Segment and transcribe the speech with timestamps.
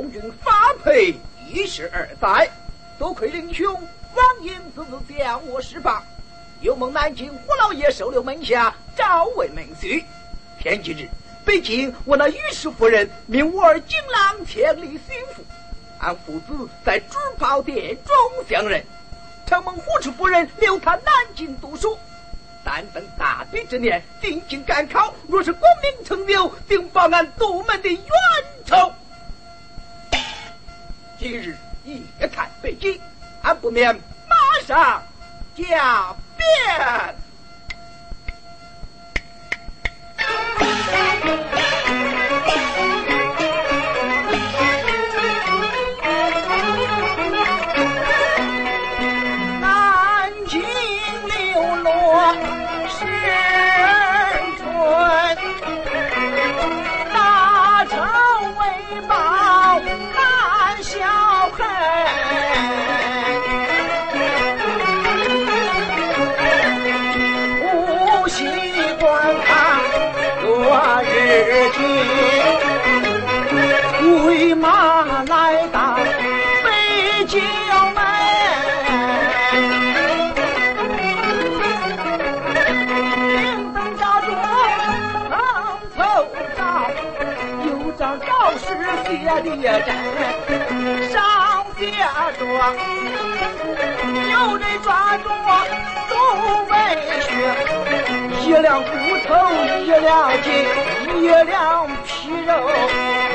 [0.00, 1.14] 充军发配
[1.46, 2.48] 一十二载，
[2.98, 6.02] 多亏林兄王英之子将我释放，
[6.62, 10.02] 又蒙南京胡老爷收留门下，朝为门婿。
[10.58, 11.06] 天几日，
[11.44, 15.44] 北京我那御史夫人命我儿金郎千里寻父，
[15.98, 18.14] 俺父子在珠宝殿中
[18.48, 18.82] 相认，
[19.44, 21.98] 承蒙胡氏夫人留他南京读书。
[22.64, 27.59] 但等大比之年进京赶考，若是功名成就，定报俺杜
[98.50, 98.90] 一两骨
[99.28, 99.34] 头
[99.84, 100.52] 一两筋，
[101.22, 102.52] 一两皮肉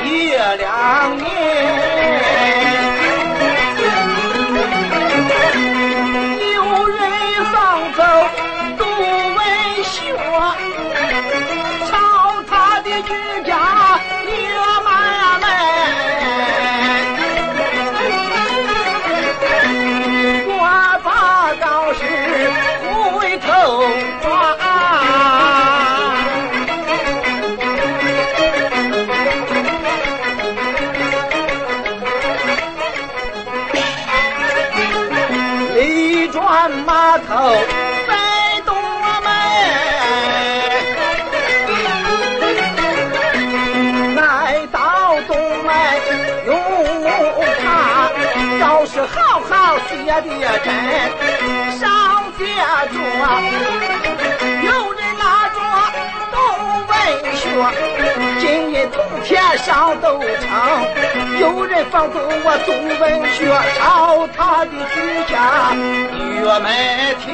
[0.04, 0.28] 一
[0.58, 2.75] 两面。
[50.20, 50.28] 的
[50.64, 50.66] 真，
[51.78, 51.82] 上
[52.38, 52.40] 下
[52.86, 52.94] 桌
[54.62, 55.56] 有人拿着
[56.32, 56.34] 东
[56.86, 56.90] 文
[57.36, 57.40] 学，
[58.40, 59.64] 金银铜钱上
[60.00, 60.48] 都成，
[61.40, 62.68] 有人放走我东
[62.98, 63.02] 文
[63.34, 63.40] 学，
[63.78, 64.94] 朝他的居
[65.30, 65.34] 家。
[66.42, 66.66] 我们
[67.20, 67.26] 听。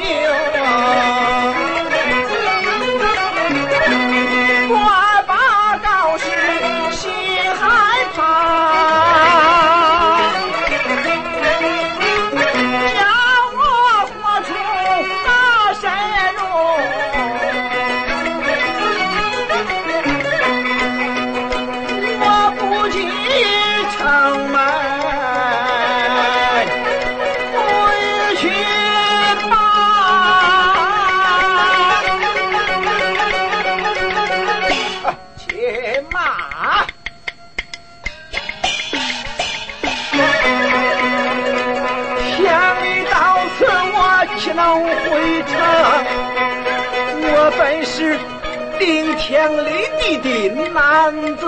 [50.93, 51.43] 男子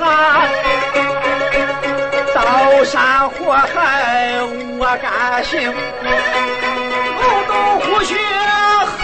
[0.00, 0.48] 汉，
[2.34, 4.32] 刀山火海
[4.78, 5.70] 我敢行，
[7.20, 8.16] 我都虎穴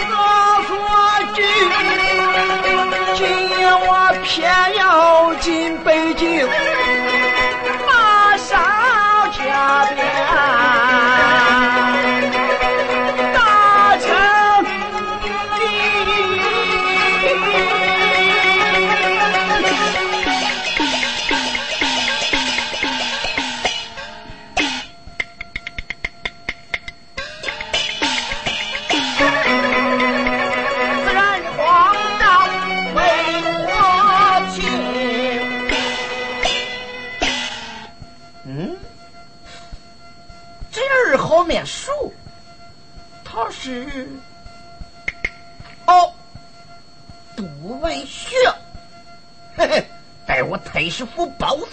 [0.01, 0.09] 何
[0.63, 0.73] 所
[1.35, 1.37] 惧？
[3.13, 3.87] 今夜我
[4.23, 4.33] 偏
[4.75, 4.81] 要
[5.35, 6.49] 进北京，
[7.85, 8.57] 马上
[9.37, 10.01] 加鞭。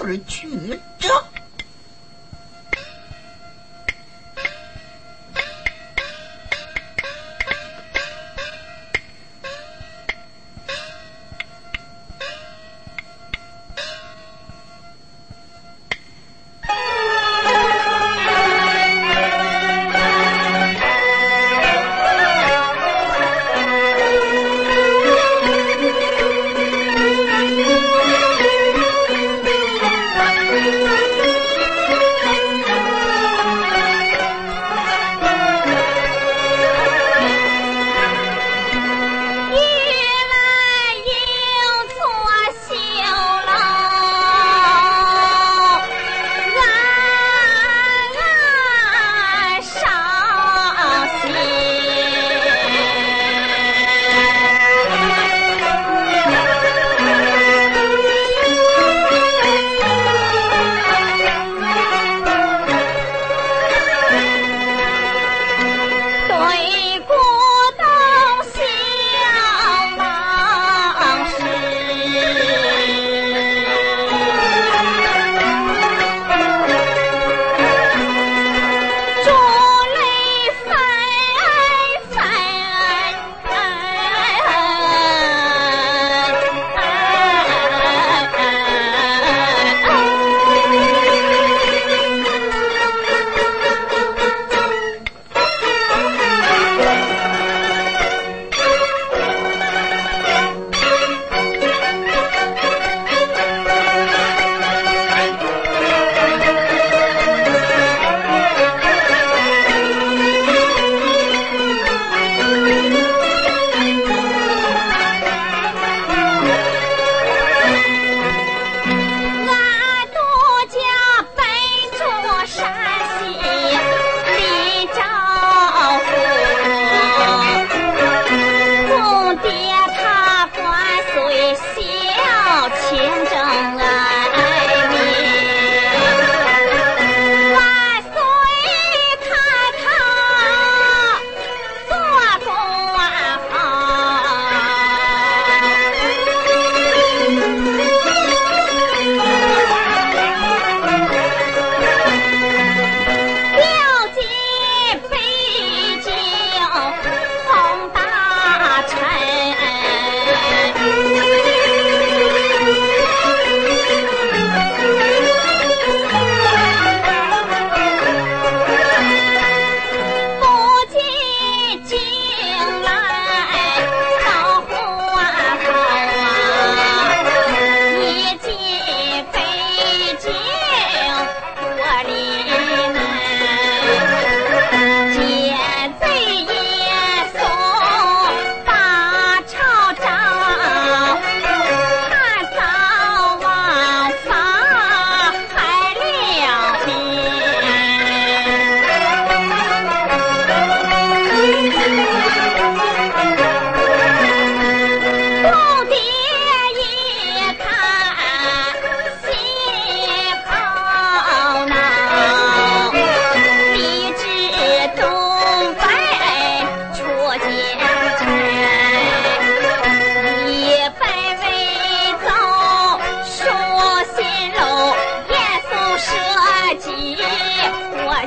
[0.05, 0.49] 人去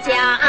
[0.08, 0.45] 家。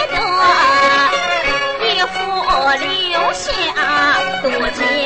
[0.00, 0.16] 一朵
[1.84, 2.16] 一幅
[2.78, 3.48] 留下
[4.42, 4.99] 多情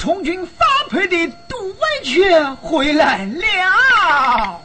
[0.00, 4.62] 从军发配的杜文雀回来了，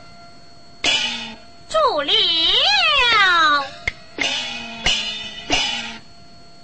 [1.68, 2.14] 住了。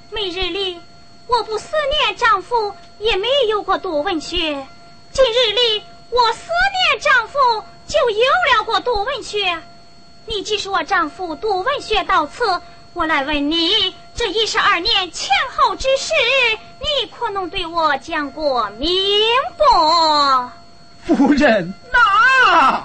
[0.10, 0.80] 每日里
[1.28, 1.68] 我不思
[2.00, 4.38] 念丈夫，也没有过杜文雀。
[5.12, 6.48] 今日里我思
[6.94, 7.38] 念丈夫，
[7.86, 8.24] 就有
[8.56, 9.62] 了过杜文雀。
[10.26, 12.62] 你既是我丈夫杜文雀到此，
[12.94, 13.94] 我来问你。
[14.16, 16.14] 这一十二年前后之事，
[17.22, 18.90] 可能对我讲过明
[21.06, 21.16] 不？
[21.16, 22.84] 夫人，那。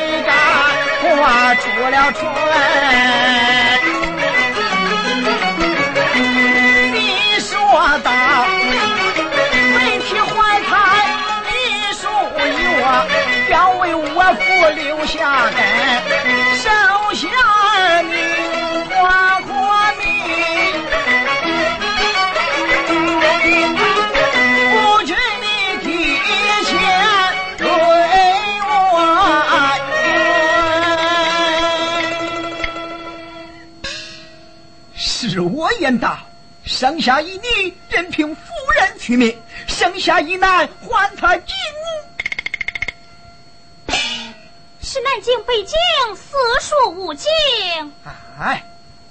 [0.00, 0.28] 一战
[1.02, 2.20] 划出了春。
[6.92, 6.96] 你
[7.40, 7.48] 说
[8.02, 8.08] 道，
[9.74, 10.28] 媒体怀
[10.62, 10.72] 胎
[11.48, 11.52] 一
[11.94, 12.02] 树
[12.38, 12.82] 叶，
[13.50, 14.42] 要为我父
[14.76, 15.18] 留下
[15.56, 15.58] 根，
[35.90, 36.16] 言道。
[36.62, 38.42] 生下一女，任凭夫
[38.76, 39.34] 人取名；
[39.66, 41.56] 生下一男，还他金。
[44.80, 45.76] 是南京、北京
[46.14, 47.28] 四书五经。
[48.38, 48.62] 哎，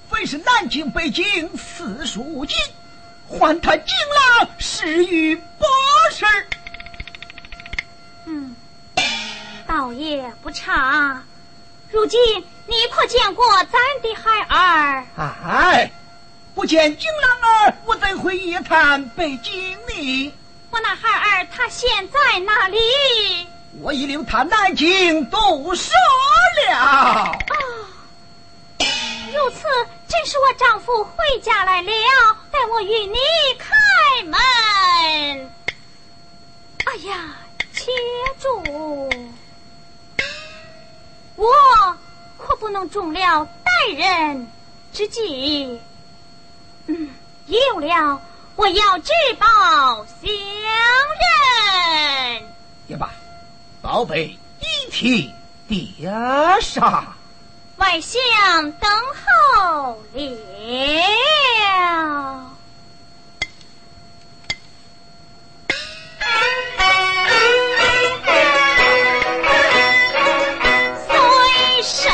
[0.10, 2.56] 非是南京、北京四书五经，
[3.28, 3.94] 还他金
[4.38, 5.68] 郎十余八
[6.12, 6.26] 十。
[8.26, 8.56] 嗯，
[9.68, 11.22] 倒也不差。
[11.92, 12.20] 如今
[12.68, 15.04] 你可见过咱的孩儿？
[15.18, 15.92] 哎，
[16.60, 20.34] 不见金郎儿，我怎会一探北京呢？
[20.69, 21.08] 我那孩
[21.39, 22.78] 儿他现在哪里？
[23.80, 25.95] 我已留他南京都说
[26.67, 26.76] 了。
[26.76, 27.32] 啊，
[28.78, 29.62] 如此，
[30.10, 31.91] 正是我丈夫回家来了，
[32.52, 33.17] 待我与你
[33.58, 33.69] 开
[34.26, 34.38] 门。
[36.88, 37.38] 哎呀，
[37.72, 37.89] 且
[38.38, 39.10] 住，
[41.38, 41.48] 我
[42.38, 44.45] 可不能中了歹人
[44.91, 45.80] 之计。
[46.91, 47.08] 嗯，
[47.45, 48.19] 有了，
[48.56, 49.47] 我要举报
[50.06, 50.32] 乡
[51.21, 52.41] 人。
[52.88, 53.12] 也罢，
[53.80, 55.32] 宝贝一提
[55.67, 56.12] 叠
[56.60, 57.15] 上。
[57.78, 58.19] 外相
[58.73, 58.89] 等
[59.54, 60.19] 候了。
[71.08, 72.10] 虽 受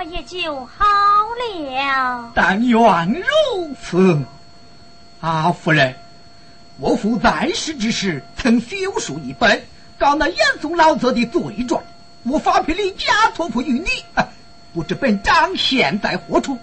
[0.00, 0.86] 我也就好
[1.36, 2.32] 了。
[2.34, 2.80] 但愿
[3.12, 4.18] 如此。
[5.20, 5.94] 啊，夫人，
[6.78, 9.62] 我父在世之时曾修书一本，
[9.98, 11.84] 告那严嵩老贼的罪状，
[12.22, 14.26] 我发配离家托付于你，啊
[14.72, 16.58] 不知本章现在何处？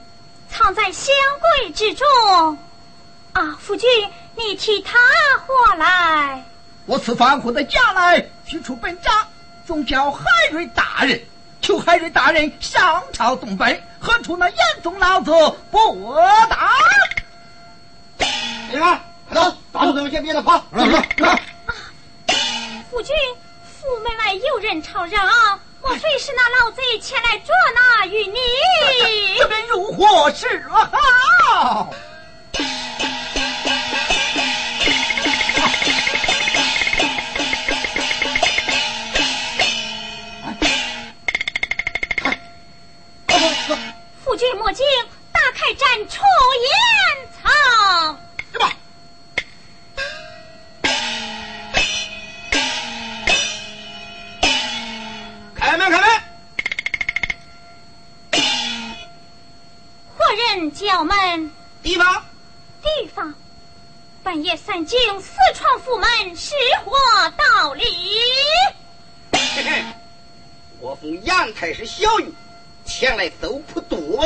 [0.50, 1.14] 藏在箱
[1.62, 2.58] 柜之中。
[3.34, 3.88] 啊，夫君，
[4.36, 4.98] 你替他
[5.46, 6.44] 活来。
[6.88, 9.14] 我此番回到家来，取出本章，
[9.68, 11.27] 总叫海瑞大人，求
[11.88, 15.32] 海瑞大人上朝动本，何出那严嵩老子
[15.72, 16.14] 不
[16.50, 16.70] 打？
[18.70, 21.42] 你看，快走，打住他们先别的跑，来来来，
[22.92, 23.16] 夫君，
[23.64, 25.26] 府门外有人吵嚷，
[25.82, 28.38] 莫非是那老贼前来捉拿于你？
[29.38, 30.92] 这边如何是好？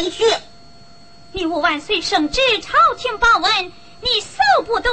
[0.02, 0.26] 文学。
[1.32, 4.90] 你我万岁圣旨，朝廷报恩，你受不得。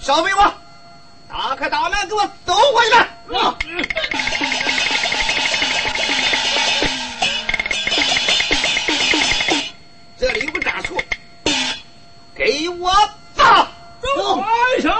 [0.00, 0.52] 少废话，
[1.28, 3.08] 打开大门，给我走回来。
[10.18, 11.00] 这里有个大锁，
[12.34, 12.92] 给我
[13.36, 13.68] 砸！
[14.00, 14.90] 快手！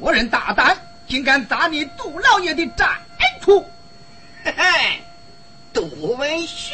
[0.00, 0.74] 活人大胆，
[1.06, 2.98] 竟敢砸你杜老爷的战
[3.42, 3.70] 处？
[4.44, 5.00] 嘿嘿，
[5.72, 6.72] 杜文旭，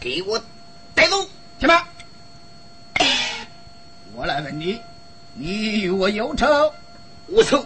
[0.00, 0.42] 给我
[0.94, 1.28] 带走！
[1.60, 1.86] 去吧。
[4.14, 4.80] 我来问你，
[5.34, 6.74] 你与我有仇
[7.28, 7.64] 无仇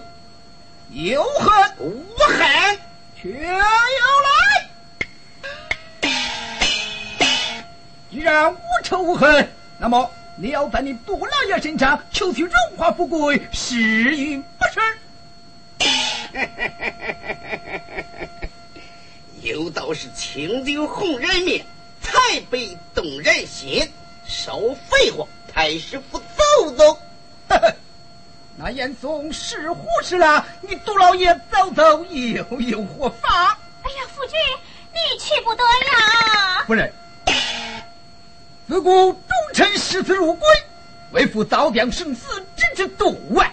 [0.91, 1.77] 有恨？
[1.79, 2.79] 无恨，
[3.21, 4.69] 却有来。
[8.11, 13.79] 既然无仇无恨，那么你要在你杜老爷身上求取荣华富贵，是
[14.17, 14.81] 与不是？
[19.43, 21.67] 有道是清酒红人面，
[22.01, 23.91] 才悲动人心。
[24.25, 26.95] 少废话，太师府走走。
[27.51, 27.75] 呵呵，
[28.57, 33.49] 那严嵩是虎是狼，你杜老爷走走又有何妨？
[33.83, 34.39] 哎呀，夫君，
[34.93, 36.65] 你去不得呀！
[36.65, 36.93] 夫人，
[38.69, 39.21] 自古忠
[39.53, 40.49] 臣视死如归，
[41.11, 43.53] 为父早将生死置之度外，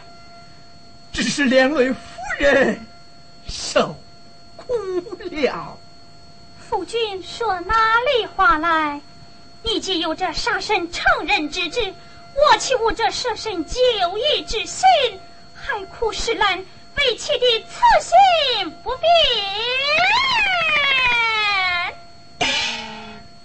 [1.11, 1.97] 只是连累夫
[2.37, 2.79] 人
[3.47, 3.95] 受
[4.55, 4.71] 苦
[5.31, 5.78] 了。
[6.69, 9.01] 夫君说哪里话来？
[9.63, 13.79] 你既有这杀身成人之志，我岂无这舍身救
[14.35, 14.85] 义之心？
[15.55, 19.09] 海枯石烂为妻的此心不变。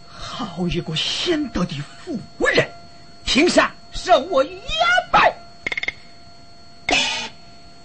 [0.07, 2.71] 好一个贤德的妇人，
[3.25, 4.61] 听下受我一
[5.11, 5.35] 拜。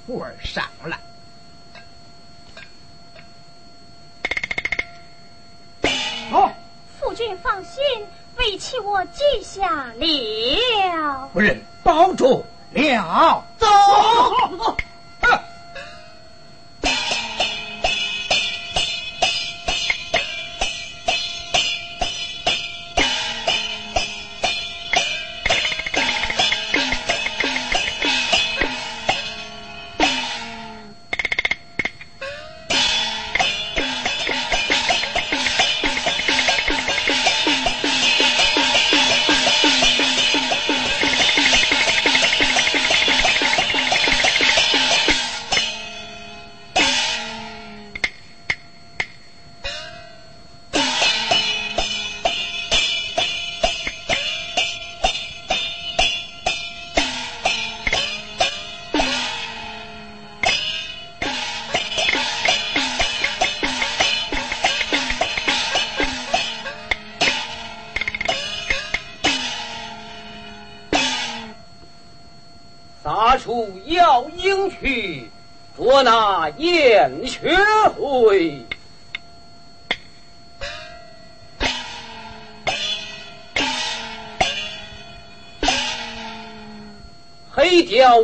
[0.05, 0.99] 妇儿上来。
[6.29, 6.51] 好，
[6.99, 7.83] 夫君放心，
[8.37, 11.29] 为妻我记下了。
[11.33, 13.43] 夫人保住了。
[13.57, 14.77] 走，啊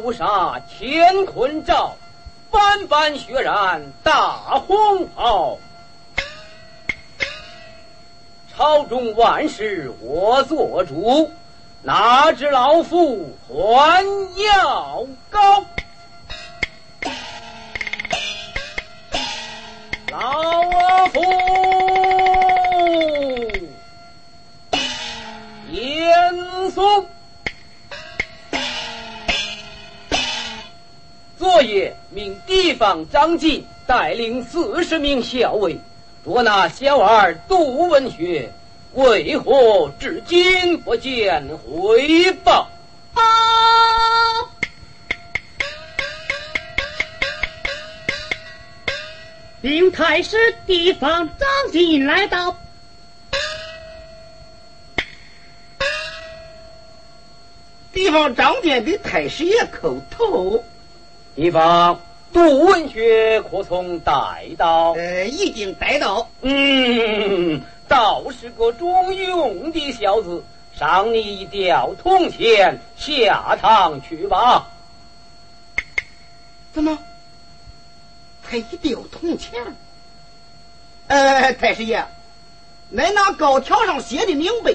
[0.05, 1.95] 黑雕乌纱乾坤照，
[2.51, 5.57] 斑斑血染大红袍。
[8.55, 11.31] 朝中万事我做主，
[11.81, 15.65] 哪知老夫还要高？
[20.11, 21.21] 老夫
[25.71, 27.14] 严嵩。
[31.55, 35.79] 昨夜命地方张进带领四十名校尉
[36.21, 38.51] 捉拿小儿杜文学，
[38.91, 42.69] 为何至今不见回报？
[43.13, 43.23] 报！
[49.61, 52.53] 令太师地方张进来到。
[57.93, 60.61] 地方张店给太师爷叩头。
[61.35, 61.99] 地方
[62.31, 64.13] 杜文学可从带
[64.57, 64.93] 到？
[64.93, 66.29] 呃，一定带到。
[66.41, 70.43] 嗯，倒是个中用的小子。
[70.77, 74.67] 赏你一吊铜钱下堂去吧。
[76.73, 76.97] 怎么？
[78.43, 79.53] 才一吊铜钱？
[81.07, 82.05] 呃，太师爷，
[82.89, 84.73] 那那高条上写的明白。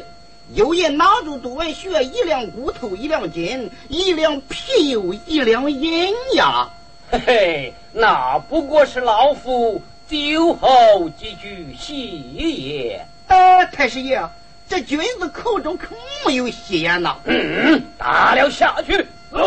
[0.52, 6.68] 有人拿住杜文学一两骨头一两筋，一两皮肉一两银呀！
[7.08, 13.06] 嘿嘿，那不过是老夫酒后几句戏言。
[13.28, 14.20] 呃，太师爷，
[14.68, 15.94] 这君子口中可
[16.26, 17.16] 没有戏言呐！
[17.24, 19.06] 嗯，打了下去。
[19.30, 19.38] 走，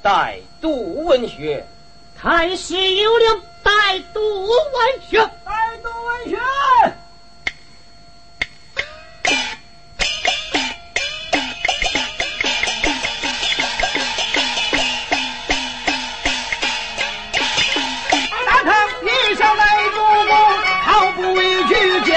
[0.00, 1.66] 带杜文学，
[2.16, 4.52] 太师有令，带杜文
[5.08, 6.38] 学，带杜文学。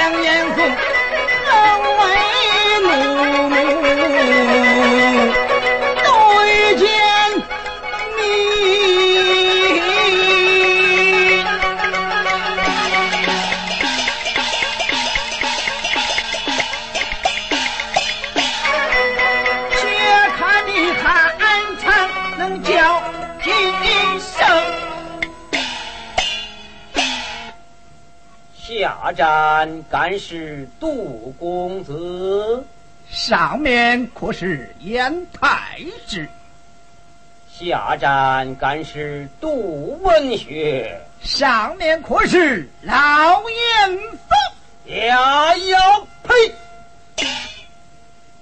[0.10, 0.87] 当年红
[28.80, 32.64] 下站敢是杜公子，
[33.10, 36.30] 上面可是燕太师。
[37.50, 43.98] 下站敢是杜文学，上面可是老严
[44.86, 44.96] 嵩。
[44.96, 45.80] 呀呀
[46.22, 46.34] 呸！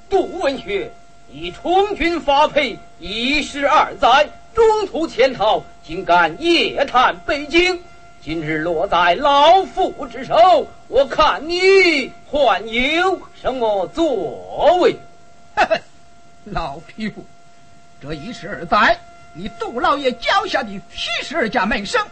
[0.09, 0.91] 杜文学
[1.31, 7.81] 以充军发配一十二载，中途潜逃，竟敢夜探北京。
[8.25, 12.59] 今日落在老夫之手，我看你还
[12.95, 14.97] 有什么作为？
[16.45, 17.23] 老匹夫，
[18.01, 18.99] 这一十二载，
[19.33, 22.03] 你杜老爷脚下的七十二家门生，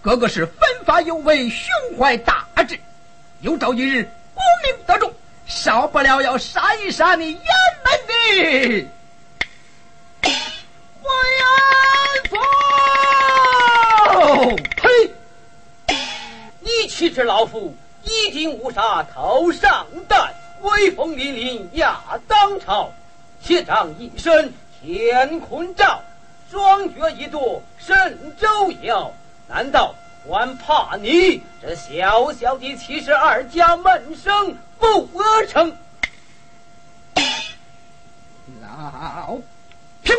[0.00, 1.68] 个个是奋发有为、胸
[1.98, 2.80] 怀大志。
[3.40, 5.12] 有朝一日功名得中，
[5.44, 7.40] 少不了要杀一杀你衙
[7.84, 8.88] 门的
[11.02, 11.14] 官
[16.80, 16.82] 员呸！
[16.82, 22.90] 你岂知老夫一定无杀头上戴，威风凛凛压当朝，
[23.42, 26.00] 铁杖一身乾坤罩，
[26.50, 29.12] 双脚一跺神州摇。
[29.46, 29.94] 难道
[30.26, 35.08] 还怕你这小小的七十二家门生不
[35.48, 35.76] 成？
[38.62, 39.38] 老
[40.02, 40.18] 匹夫！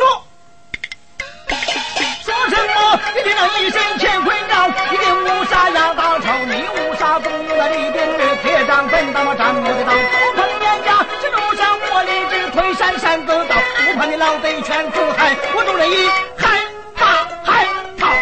[2.52, 3.00] 什么？
[3.16, 6.26] 你听那一身乾坤绕，一定无杀压大仇。
[6.44, 9.92] 你无杀总有那里边的铁杖怎当么斩我的刀？
[9.92, 10.88] 不怕你冤家
[11.20, 16.60] 是路上我立志退山山走道，不怕你老贼全自害，我众人一害
[16.98, 17.66] 大害
[17.98, 18.12] 套。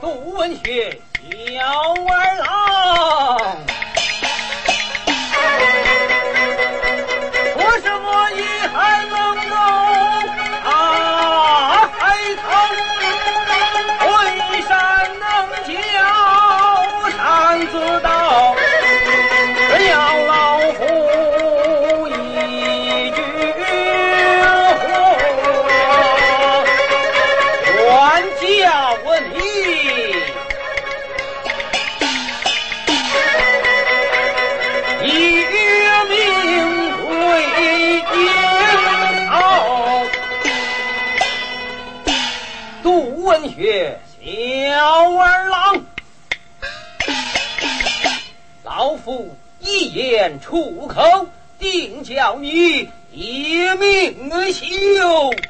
[0.00, 0.98] 杜文学，
[1.30, 1.60] 小
[1.92, 3.33] 儿郎。
[50.40, 55.43] 出口，定叫你一命休。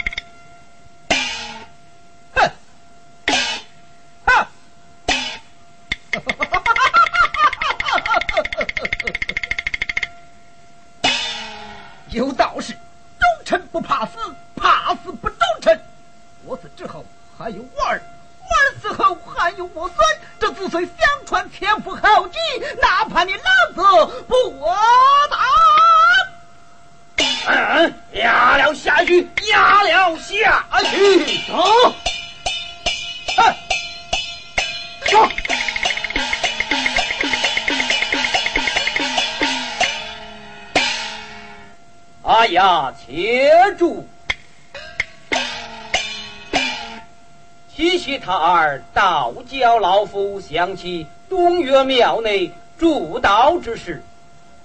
[49.46, 54.02] 教老夫想起东岳庙内祝道之事，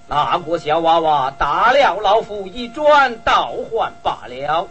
[0.07, 4.67] 那个小娃娃打了老夫一转倒换罢了。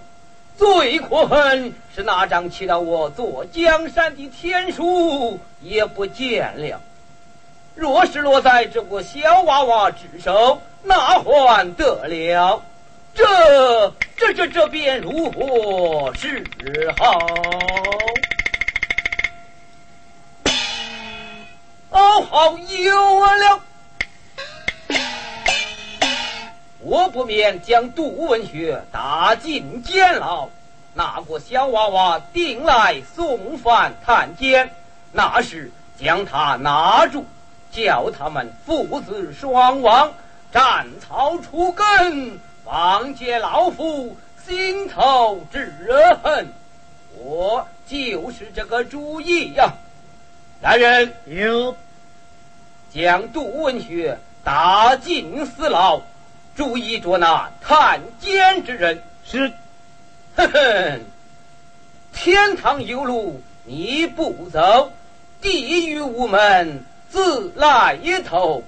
[0.57, 6.81] 最可恨是那张起到我坐江山的天书也不见了。
[7.77, 12.63] 若是落在这个小娃娃之手，那还得了？
[13.15, 13.25] 这
[14.17, 16.45] 这这这便如何是
[16.97, 17.19] 好？
[22.23, 23.61] 好有了！
[26.81, 30.49] 我不免将杜文学打进监牢，
[30.95, 34.71] 那个小娃娃定来送饭探监，
[35.13, 37.25] 那时将他拿住，
[37.71, 40.13] 叫他们父子双亡，
[40.53, 42.39] 斩草除根。
[42.65, 45.73] 方解老夫心头之
[46.23, 46.49] 恨，
[47.17, 49.73] 我就是这个主意呀！
[50.61, 51.75] 来人，有
[52.93, 56.01] 将杜文学打进死牢，
[56.57, 59.03] 注意捉拿探监之人。
[59.25, 59.53] 是，
[60.37, 61.01] 哼哼，
[62.13, 64.93] 天堂有路你不走，
[65.41, 68.65] 地狱无门自来投。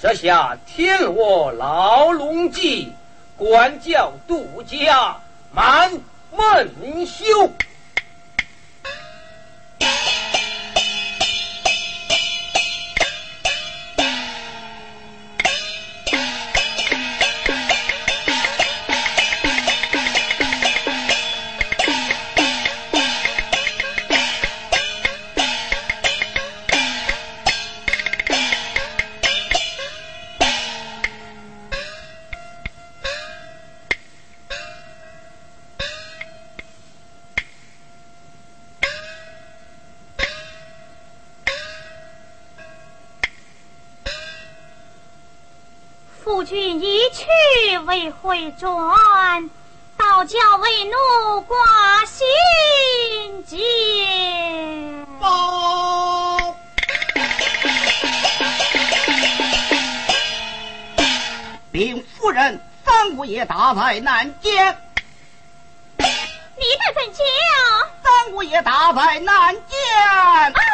[0.00, 2.92] 设下天罗牢笼计。
[3.36, 5.16] 管教杜家
[5.50, 5.98] 满
[6.36, 7.24] 门修。
[47.90, 49.50] 为回转，
[49.96, 51.56] 道教为奴挂
[52.06, 53.58] 心间。
[55.18, 56.56] 报，
[61.72, 64.78] 禀夫人，三姑爷打在南监。
[65.98, 67.26] 你的怎讲？
[68.04, 69.76] 三姑爷打在南监。
[70.54, 70.69] 哎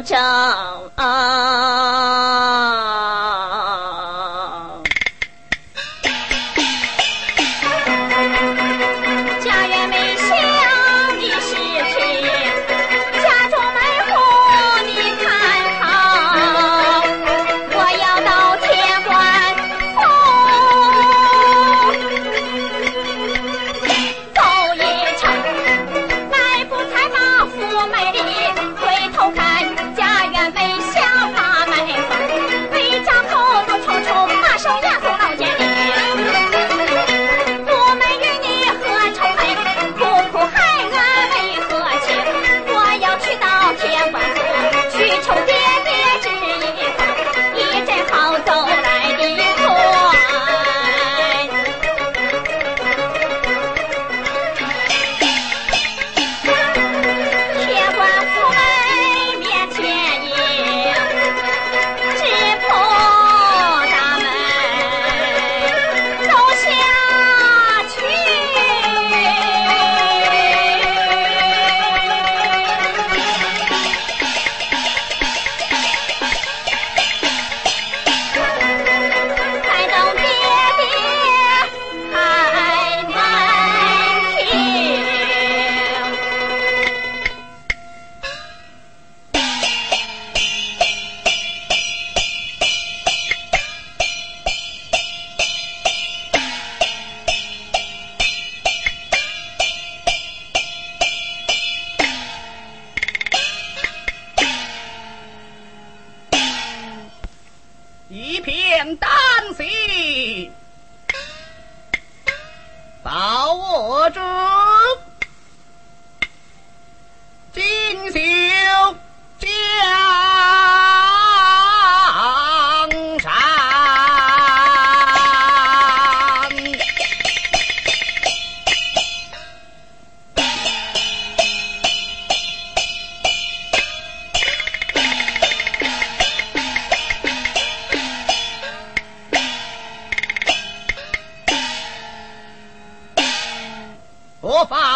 [0.00, 0.77] 双目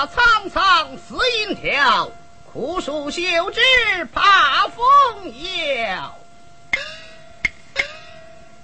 [0.06, 2.10] 苍苍死因条
[2.52, 3.60] 枯树修枝
[4.12, 5.32] 怕风
[5.88, 6.18] 摇，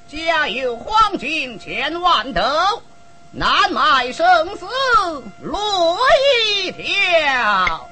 [0.09, 2.43] 家有黄金千万斗，
[3.31, 4.67] 难买生死
[5.41, 5.97] 路
[6.63, 7.88] 一条。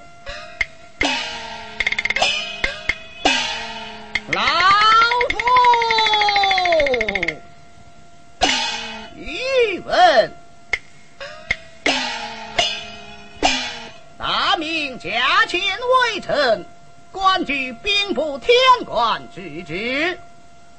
[15.47, 16.65] 前为臣，
[17.13, 20.19] 官居兵部天官之职。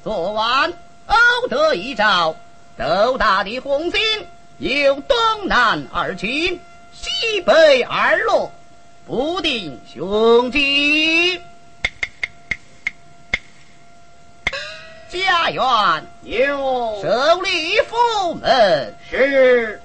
[0.04, 0.74] 昨晚
[1.08, 2.36] 偶得一诏，
[2.78, 4.02] 斗大的红星
[4.58, 6.60] 由东南而进，
[6.92, 8.52] 西北而落，
[9.06, 11.42] 不定凶吉。
[15.10, 19.82] 家园有守礼府门是。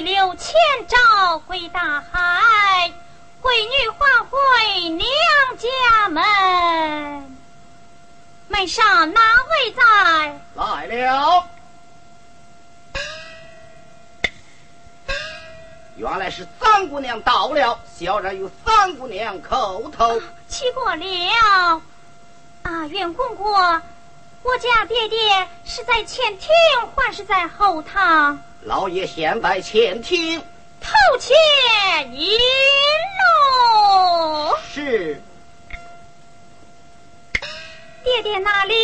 [0.00, 0.54] 水流千
[0.88, 2.90] 丈归大海，
[3.42, 5.06] 闺女还回娘
[5.58, 7.38] 家门。
[8.48, 10.40] 门上哪位在？
[10.54, 11.46] 来了，
[15.96, 17.78] 原来是三姑娘到了。
[17.94, 21.82] 小人有三姑娘叩头，起过了。
[22.62, 26.48] 啊，袁公公，我家爹爹是在前厅
[26.96, 28.42] 还是在后堂？
[28.62, 30.38] 老爷现在前厅，
[30.80, 31.34] 头前
[32.12, 32.36] 一
[33.18, 34.54] 路。
[34.70, 35.22] 是。
[38.04, 38.74] 爹爹哪里？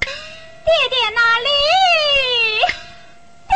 [0.00, 1.48] 爹爹哪里？
[3.46, 3.54] 爹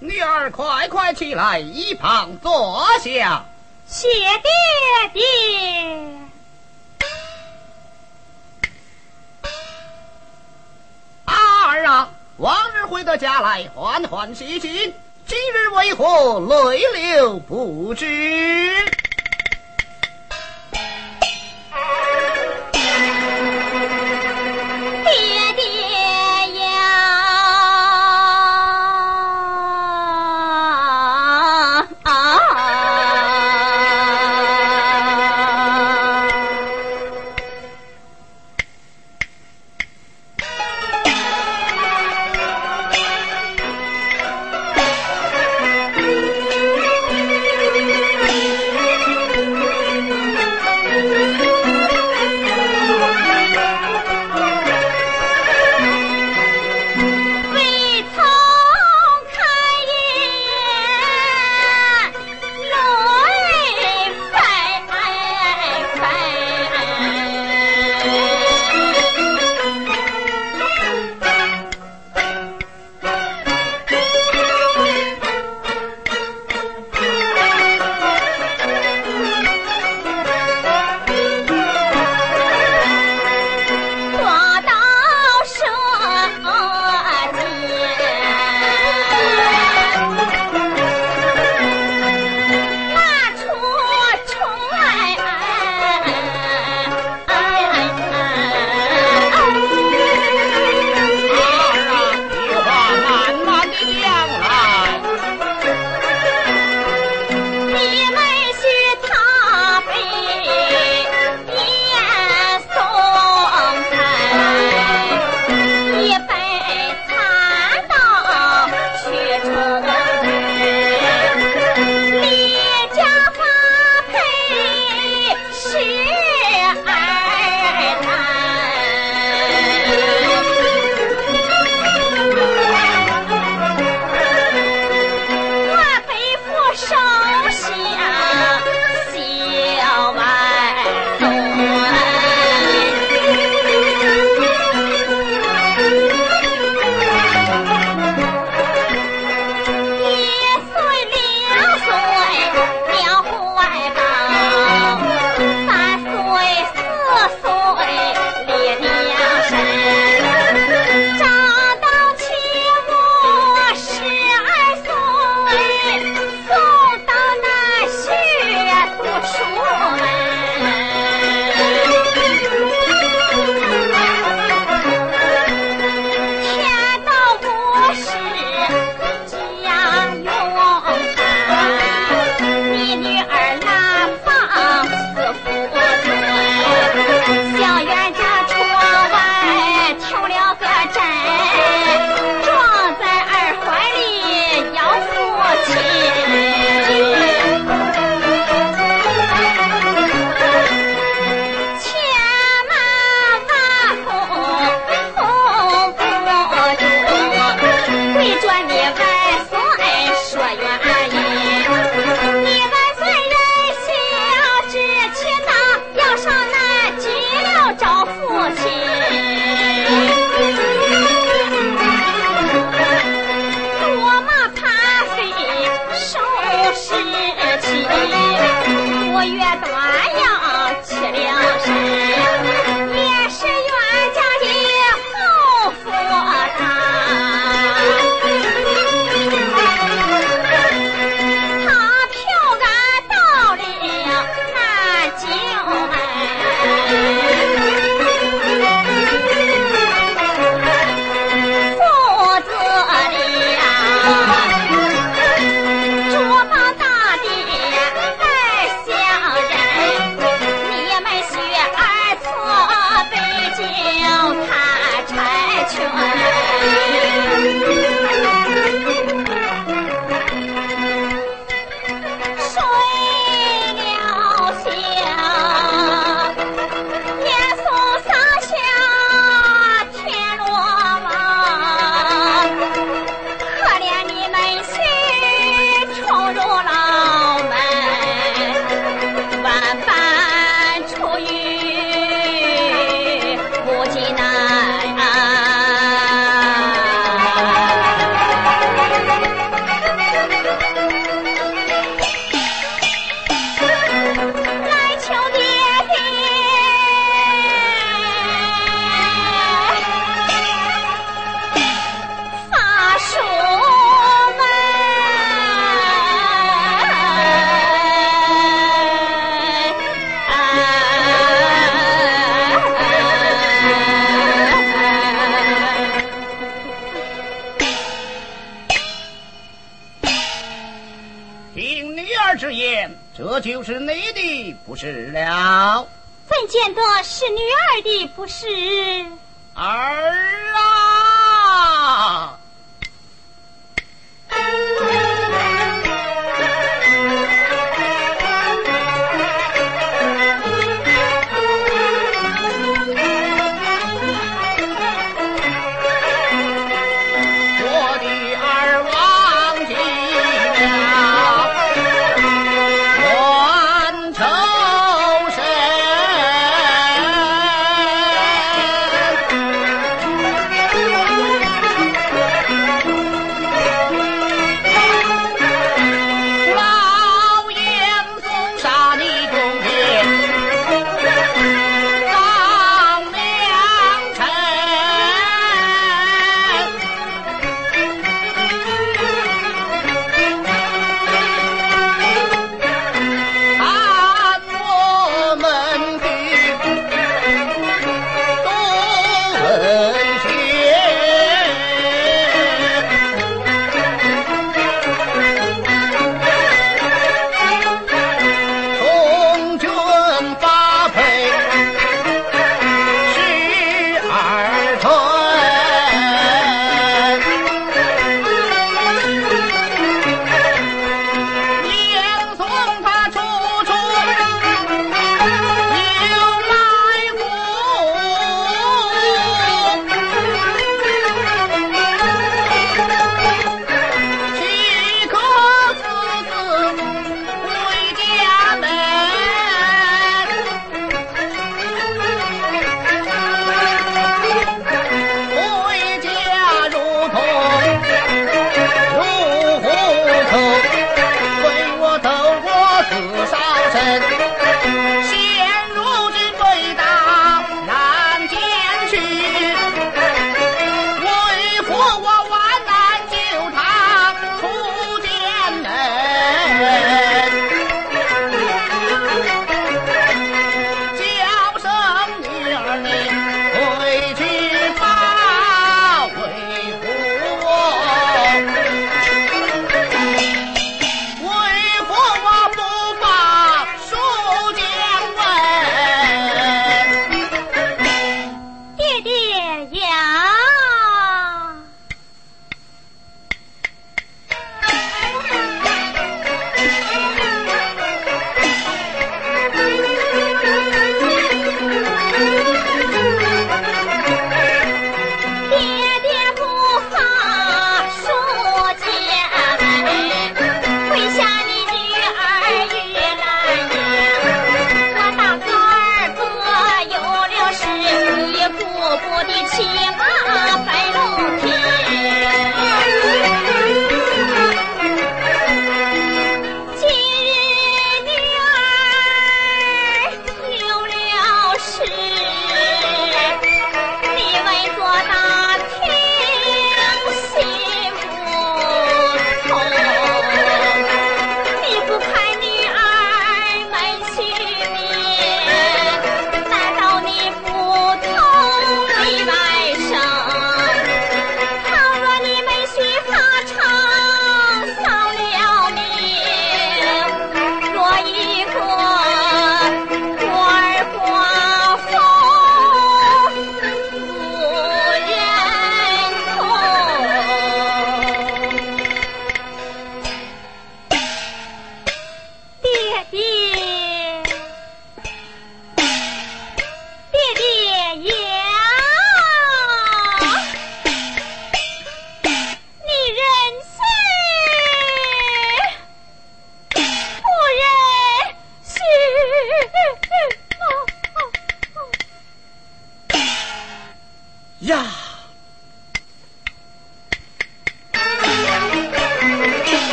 [0.00, 3.44] 爹女儿，快快起来，一旁坐下。
[3.88, 4.50] 谢爹
[5.12, 6.25] 爹。
[11.66, 14.94] 儿啊，往日回到家来欢欢喜喜，
[15.26, 18.06] 今日为何泪流不止？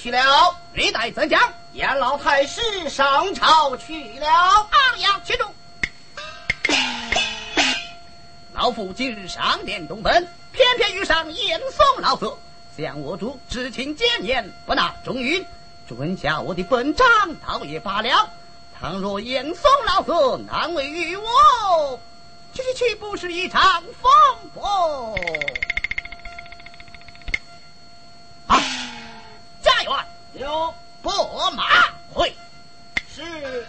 [0.00, 1.52] 去了，历代怎讲？
[1.72, 4.28] 严老太师上朝去了。
[4.28, 5.44] 昂扬起住！
[8.52, 12.38] 老夫今日上殿东奔，偏偏遇上严嵩老色，
[12.76, 15.44] 向我主知情谏言，不纳忠允。
[15.88, 17.06] 准下我的本章
[17.44, 18.30] 倒也罢了，
[18.78, 22.00] 倘若严嵩老色难为于我，
[22.54, 24.12] 这岂不是一场风
[24.54, 25.18] 波？
[30.38, 30.72] 有
[31.02, 31.64] 拨马
[32.08, 32.32] 会。
[33.12, 33.66] 是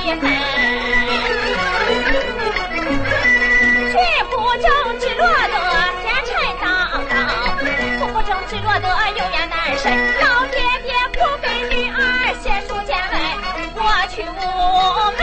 [0.00, 0.24] 各自离分。
[3.90, 3.94] 君
[4.30, 4.64] 不正
[4.98, 5.54] 只落得
[6.00, 6.28] 天柴
[6.60, 6.64] 当
[7.08, 7.12] 道，
[7.98, 9.84] 父不正只落得有眼难伸。
[10.20, 11.44] 老爹爹不给
[11.74, 11.98] 女儿
[12.42, 13.14] 写书见文，
[13.76, 13.78] 我
[14.08, 14.28] 去屋
[15.18, 15.20] 门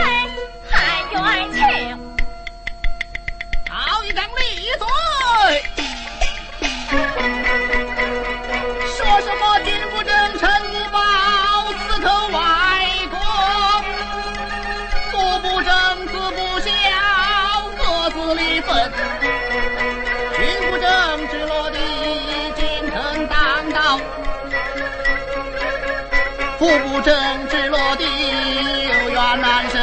[26.98, 27.14] 不正
[27.48, 29.80] 直落地，有缘难伸。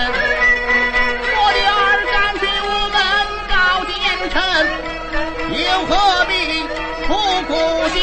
[1.38, 3.00] 我的儿敢去无门
[3.48, 3.56] 告
[3.88, 3.96] 奸
[4.34, 4.36] 臣，
[5.64, 5.96] 又何
[6.26, 6.34] 必
[7.08, 7.10] 苦
[7.48, 7.54] 苦
[7.88, 7.96] 相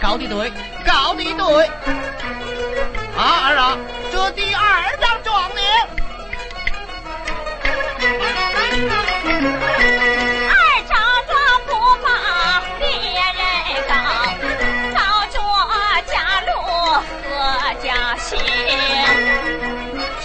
[0.00, 0.50] 高的对
[0.84, 1.66] 高的对。
[3.16, 3.78] 啊儿啊
[4.10, 5.60] 这第二张状元
[10.48, 10.56] 二
[10.88, 10.96] 张
[11.28, 11.36] 状
[11.66, 11.70] 不
[12.78, 12.86] 别
[13.36, 13.44] 人
[13.86, 13.92] 告
[14.94, 14.98] 告
[15.28, 15.36] 着
[16.06, 16.50] 家禄
[17.28, 17.28] 和
[17.82, 18.38] 家兴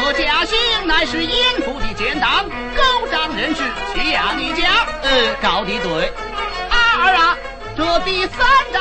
[0.00, 0.56] 和家兴
[0.86, 6.12] 乃是应府的典当高掌人是齐杨家呃高的对。
[6.70, 7.36] 啊儿啊
[7.76, 8.71] 这第三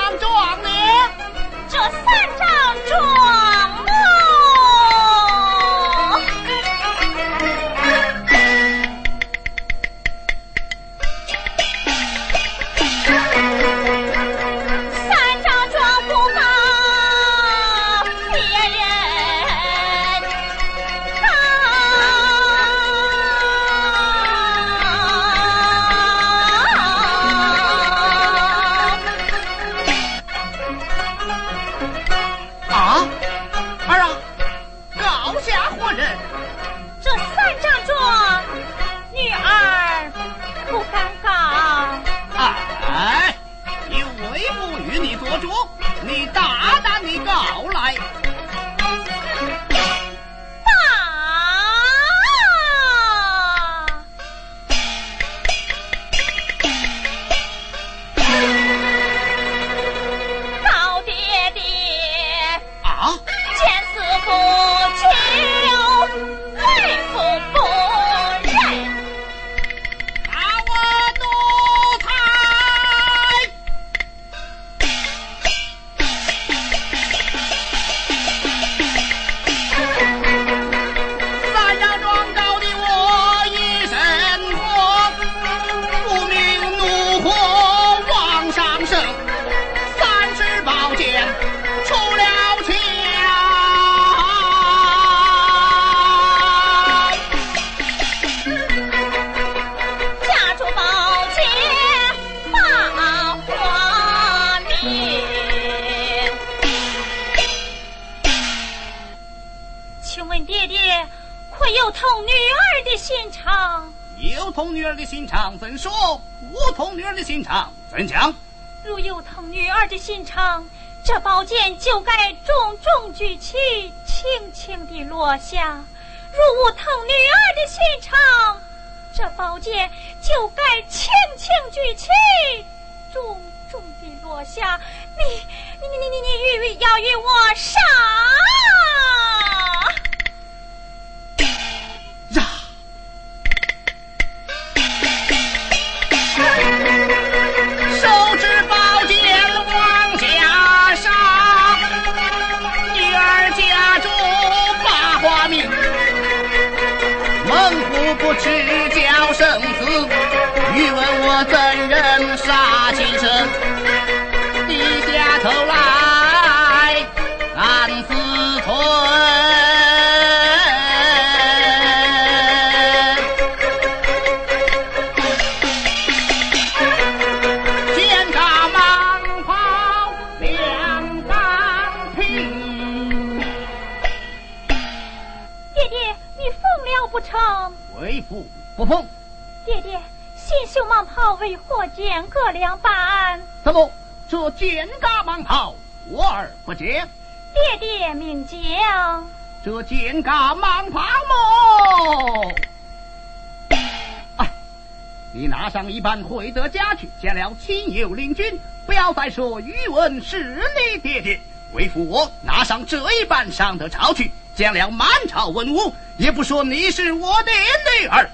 [206.02, 211.40] 一般回得家去见了亲友邻居不要再说宇文是你爹爹。
[211.74, 217.52] 为父我拿上这一半上得朝去见了满朝文武也不说你是我的
[218.00, 218.28] 女儿。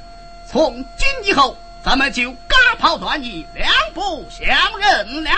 [0.50, 4.48] 从今以后咱们就割袍断义两不相
[4.80, 5.32] 认了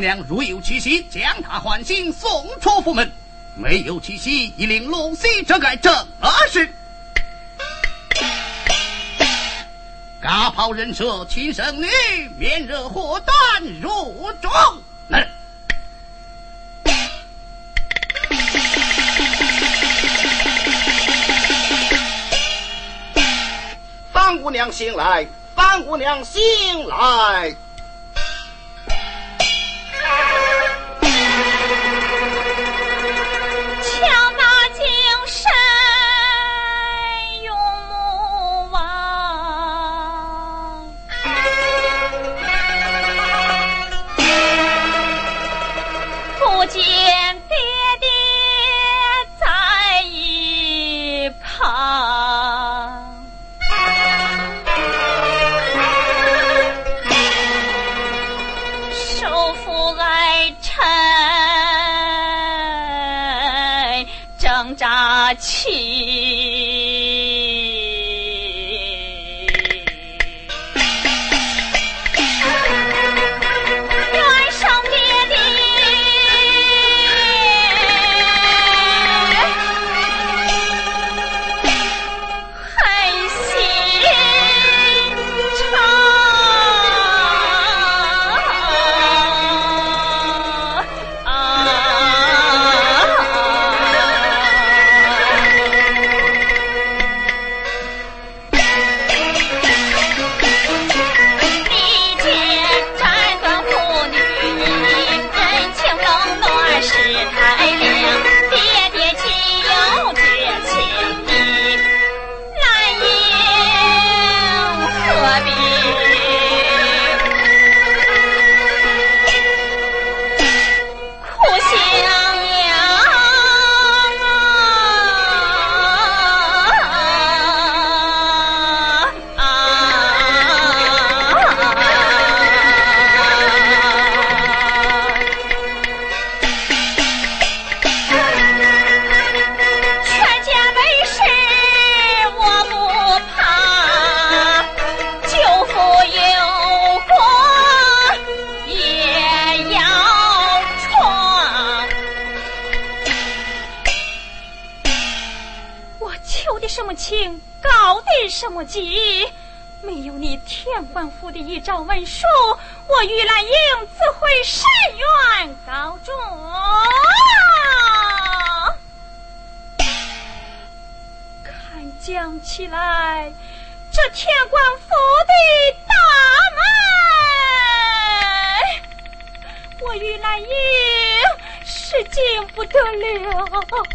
[0.00, 3.06] 娘如有气息，将她唤醒，送出府门；
[3.54, 5.94] 没有气息，一令龙息遮盖正
[6.50, 6.68] 事。
[10.20, 11.86] 嘎炮人设亲生女，
[12.38, 14.50] 面热火短入中。
[24.12, 26.40] 范姑娘醒来，范姑娘醒
[26.86, 27.54] 来。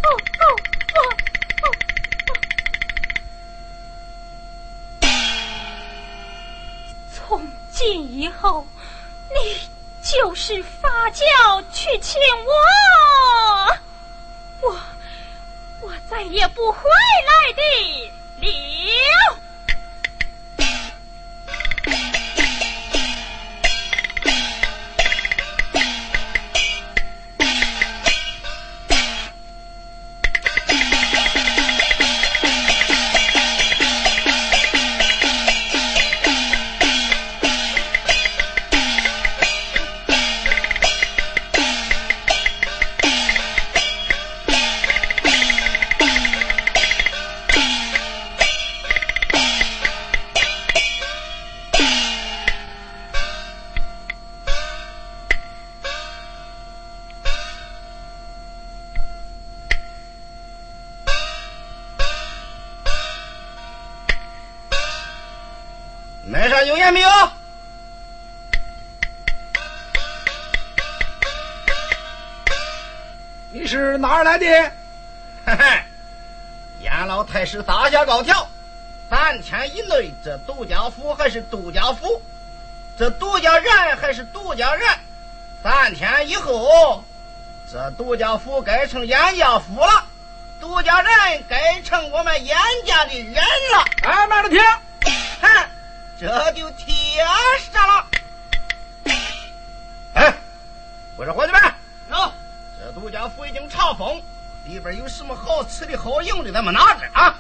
[0.03, 0.07] 哦
[0.39, 0.43] 哦
[0.95, 0.99] 哦
[1.61, 1.65] 哦
[5.01, 5.03] 哦！
[7.13, 8.65] 从今以后，
[9.33, 9.35] 你
[10.03, 11.25] 就是发轿
[11.71, 12.21] 去请
[14.61, 14.79] 我，我
[15.81, 16.89] 我再也不回
[17.27, 17.61] 来的。
[18.39, 18.74] 你。
[78.05, 78.47] 下高条，
[79.09, 82.21] 三千以内这杜家府还是杜家府？
[82.97, 84.87] 这杜家人还是杜家人。
[85.63, 87.03] 三天以后，
[87.71, 90.05] 这杜家府改成严家府了，
[90.61, 93.83] 杜家人改成我们严家的人了。
[94.03, 94.59] 慢慢的听，
[95.41, 95.67] 哼，
[96.19, 96.85] 这就贴
[97.73, 98.05] 上了。
[100.13, 100.33] 哎，
[101.17, 101.61] 我说伙计们，
[102.11, 102.29] 喏，
[102.79, 104.21] 这杜家府已经查封，
[104.65, 107.35] 里边有什么好吃的好用的，咱们拿着啊。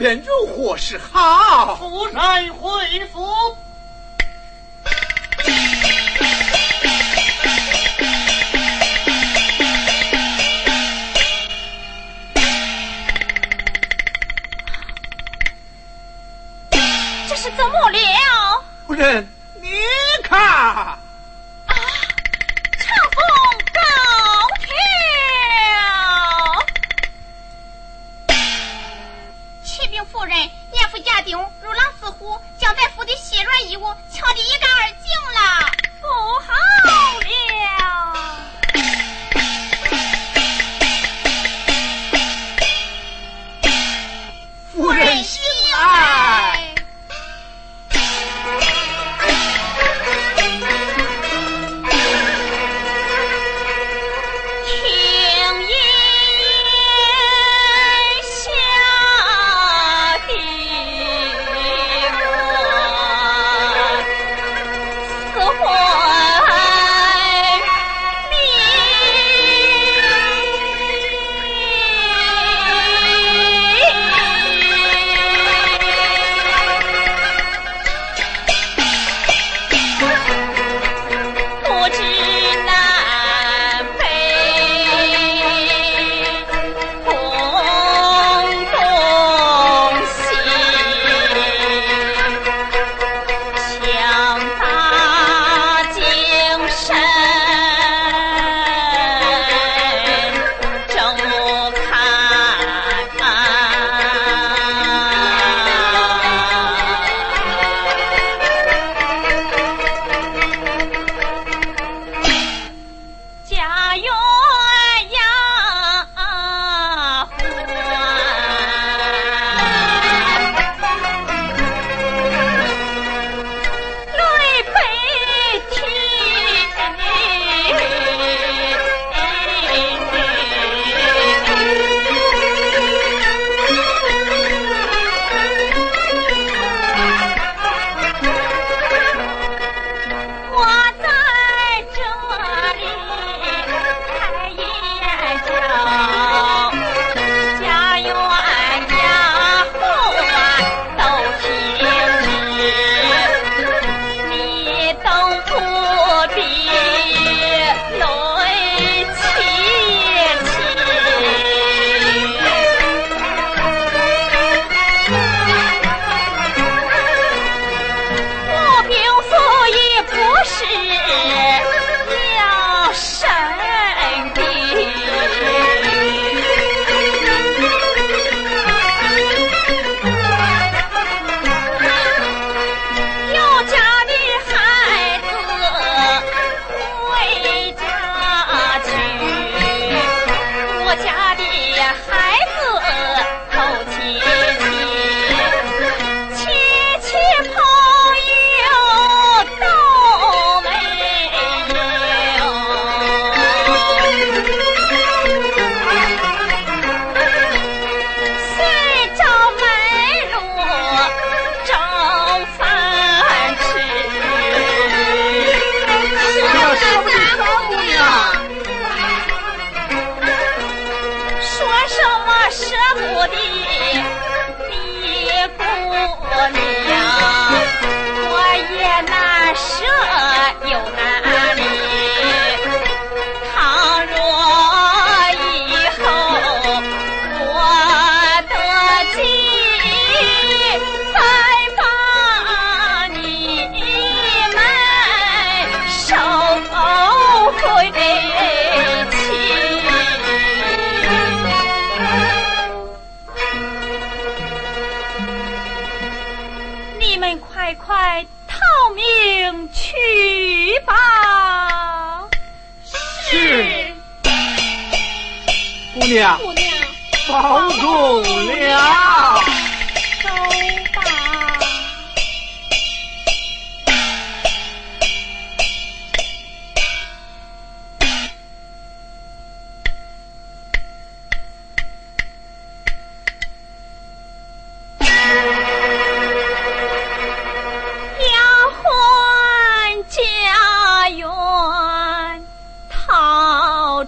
[0.00, 1.76] 便如何是好？
[1.76, 3.20] 夫人回府。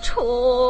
[0.02, 0.61] 出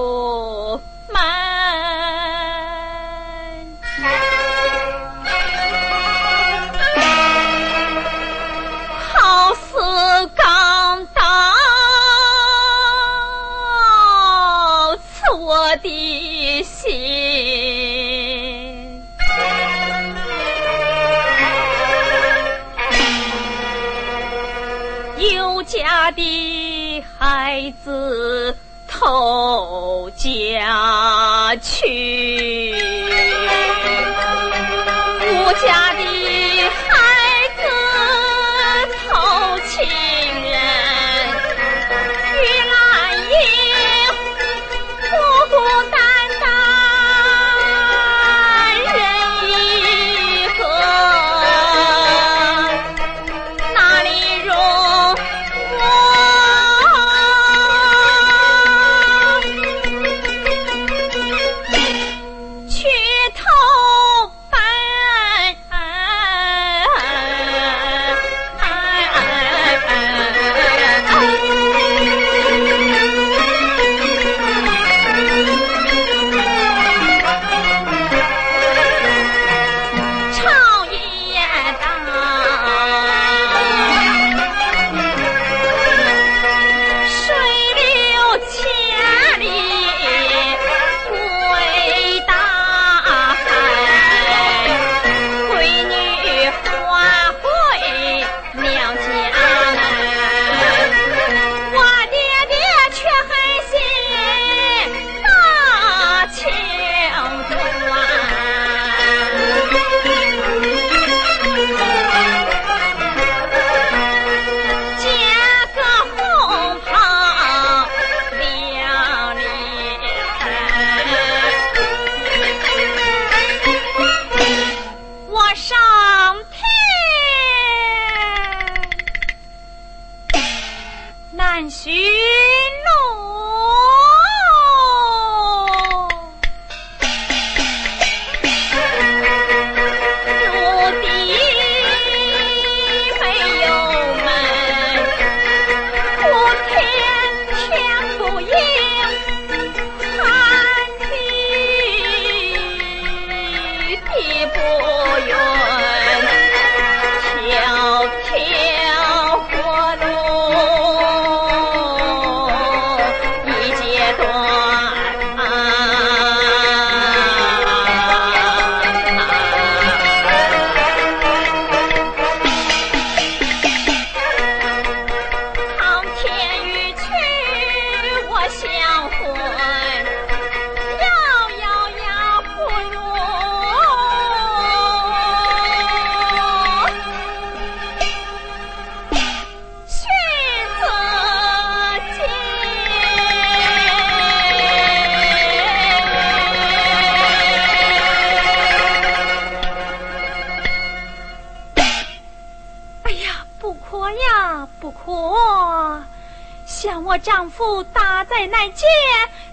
[206.64, 208.86] 向我丈夫打在那街，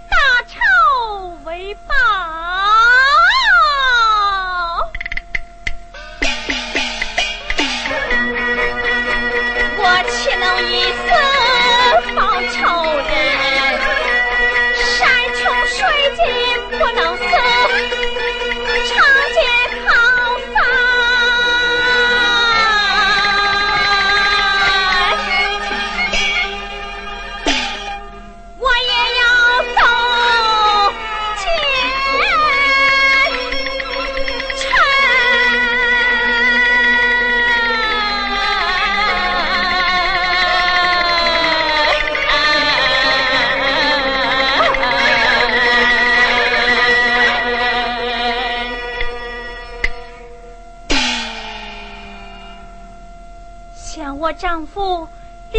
[0.09, 0.17] 大
[0.47, 1.93] 仇为报。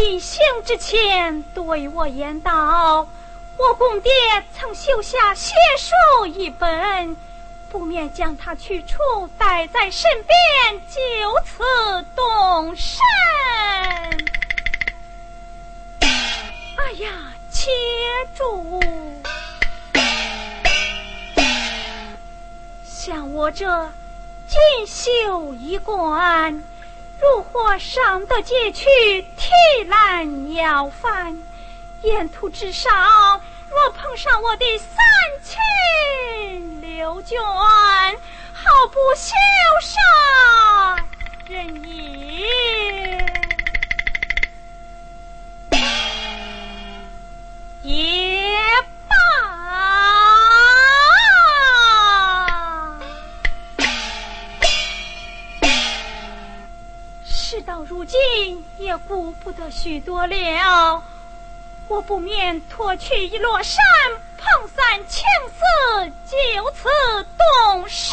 [0.01, 3.07] 一行之前，对我言道，
[3.55, 4.11] 我公爹
[4.57, 7.15] 曾修下血书一本，
[7.69, 8.97] 不免将他去处
[9.37, 10.99] 带在身边，就
[11.45, 12.99] 此动身。
[16.01, 17.11] 哎呀，
[17.51, 17.69] 且
[18.35, 18.81] 住。
[22.83, 23.91] 像我这
[24.47, 26.63] 锦绣衣冠。
[27.21, 28.85] 如何上得街去
[29.37, 31.37] 提篮要饭？
[32.01, 33.39] 沿途之上，
[33.69, 34.97] 若碰上我的三
[35.43, 37.37] 亲六眷，
[38.53, 39.35] 好不羞
[39.83, 41.05] 杀
[41.47, 42.47] 人也。
[47.83, 48.40] 也
[57.61, 61.03] 到如今，也顾不得许多了。
[61.87, 63.77] 我不免脱去一罗衫，
[64.37, 66.89] 蓬散青丝，就此
[67.37, 68.07] 动身。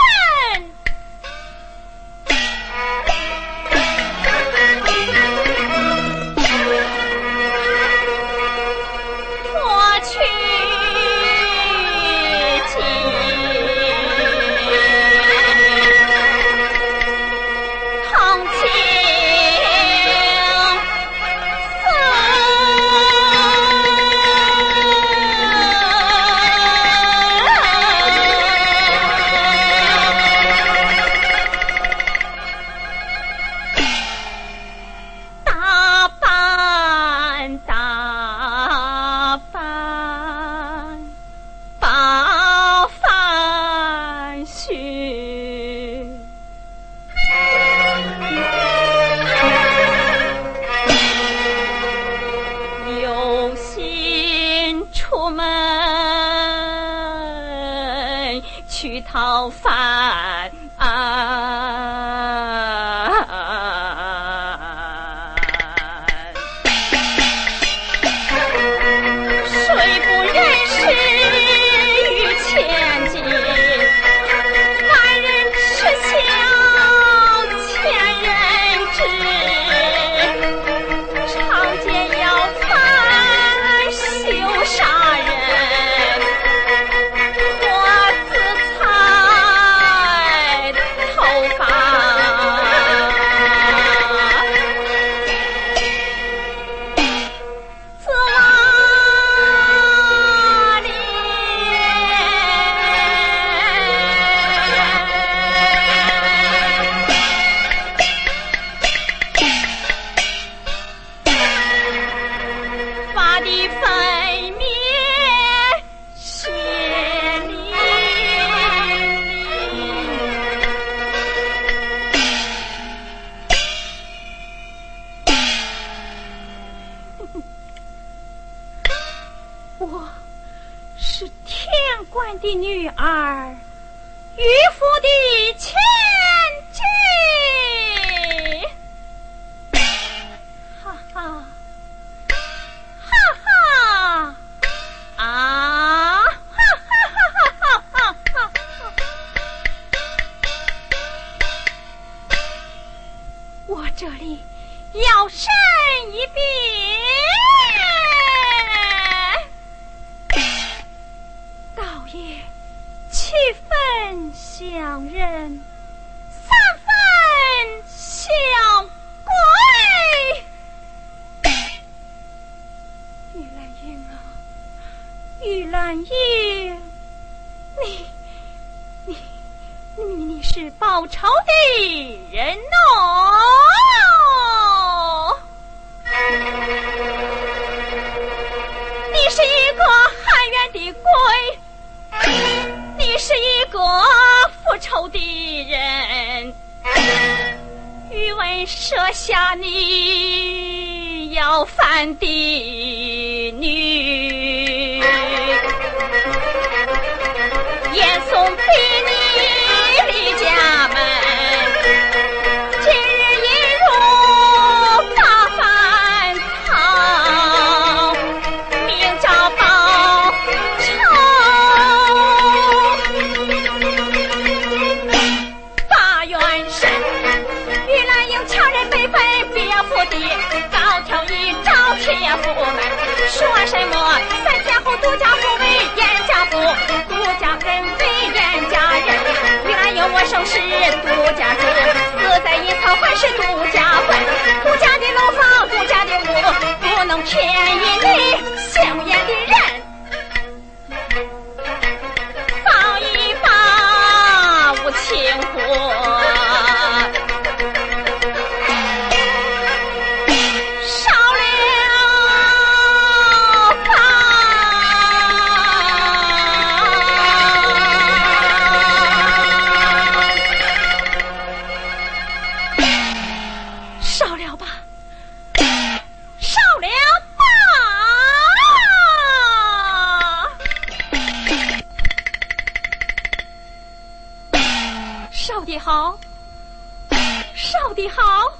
[287.61, 288.53] 烧的好，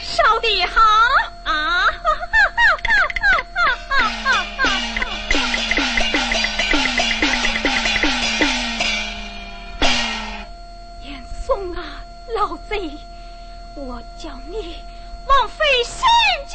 [0.00, 0.80] 烧的好
[1.42, 1.86] 啊！
[11.02, 12.04] 严嵩啊，
[12.36, 12.92] 老贼，
[13.74, 14.76] 我叫你
[15.26, 16.06] 枉费心
[16.46, 16.54] 机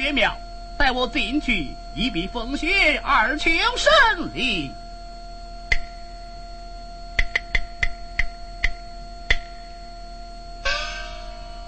[0.00, 0.38] 绝妙
[0.76, 4.70] 待我进去一笔风雪二求胜利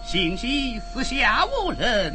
[0.04, 2.14] 信息四下无人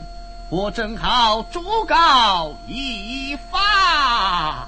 [0.50, 4.65] 我正好主告一发。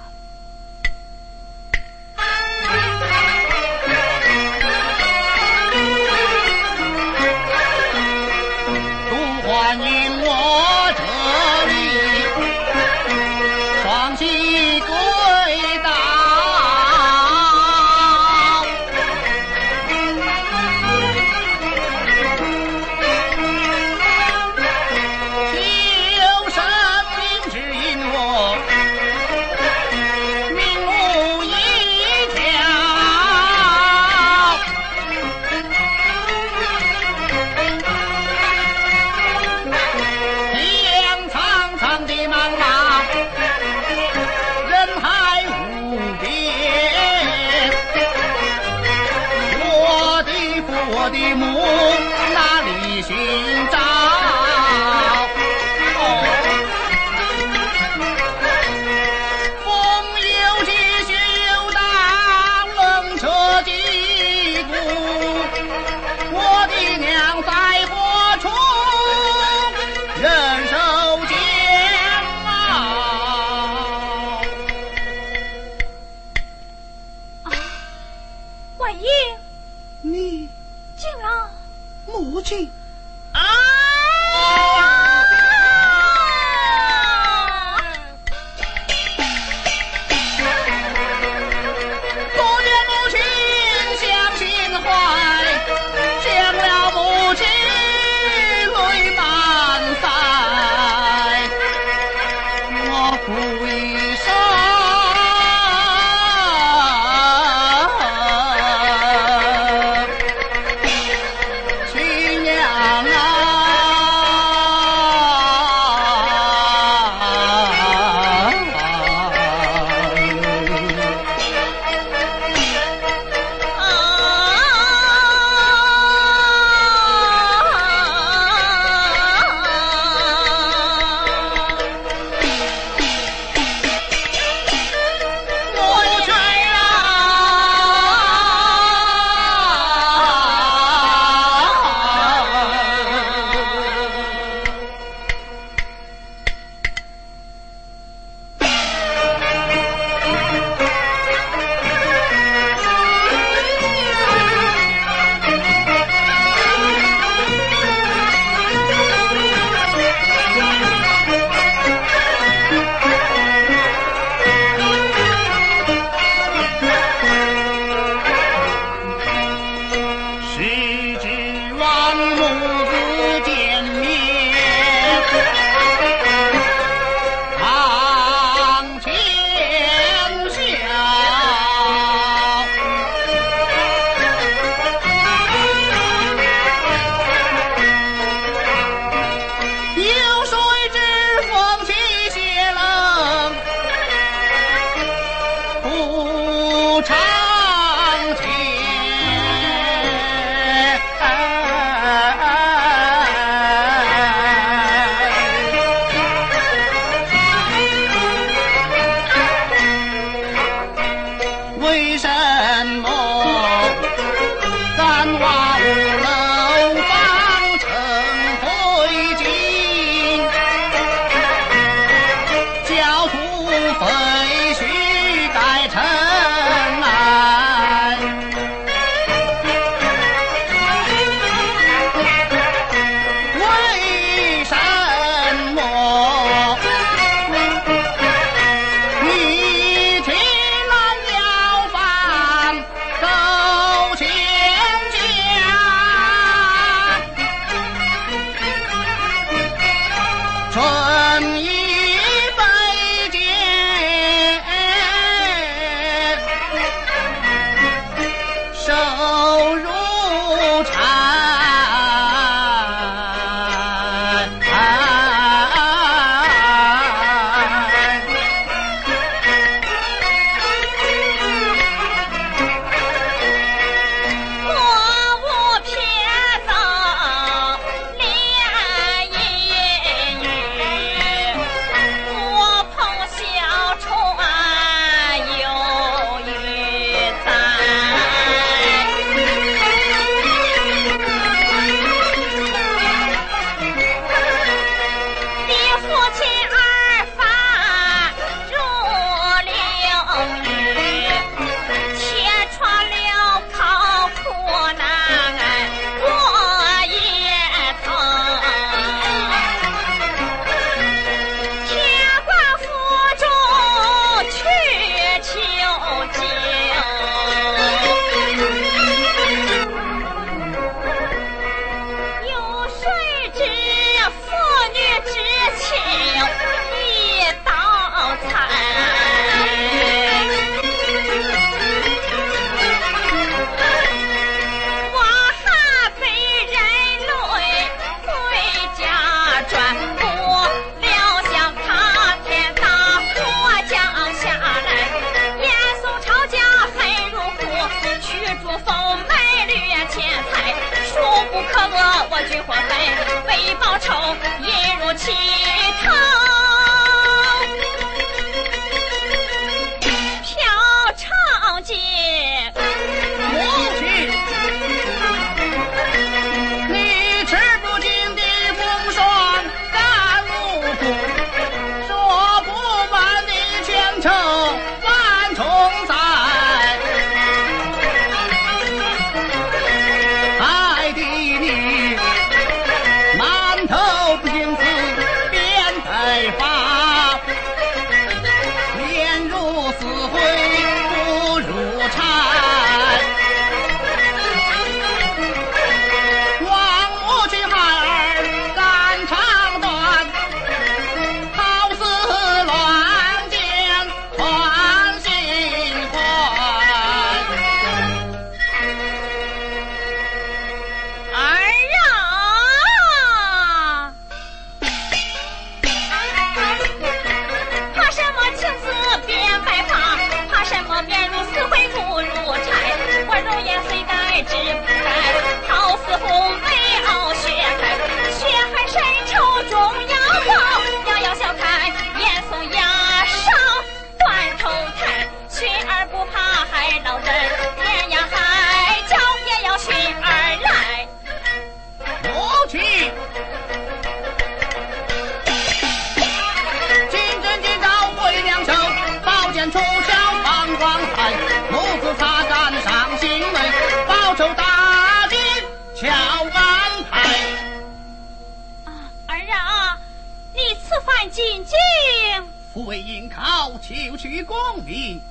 [464.48, 465.22] 公平。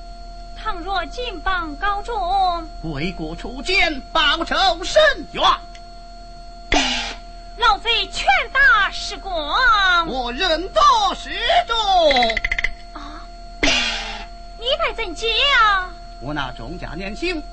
[0.55, 5.43] 倘若进榜高中，为国出奸，报仇甚冤。
[7.57, 9.55] 老贼劝大石过，
[10.05, 11.31] 我人作实
[11.67, 11.75] 中。
[12.93, 13.25] 啊，
[13.61, 15.27] 你乃怎讲？
[16.19, 17.43] 我那重甲年轻，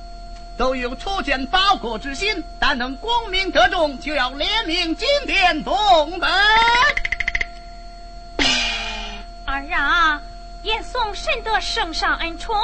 [0.57, 6.31] 都有初奸报国之心，但能功名得众，就要联名金殿同等。
[11.43, 12.55] 得圣上恩宠，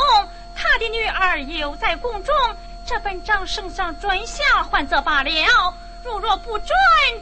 [0.55, 2.35] 他的女儿又在宫中，
[2.87, 6.69] 这本章圣上准下，换则罢了；如若不准，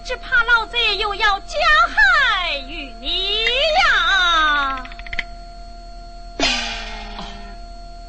[0.04, 1.56] 只怕老贼又要加
[1.88, 3.44] 害于你
[3.84, 4.84] 呀！